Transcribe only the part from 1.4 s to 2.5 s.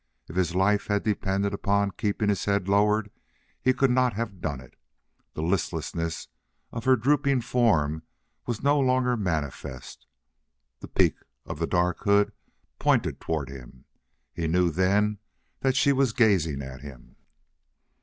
upon keeping his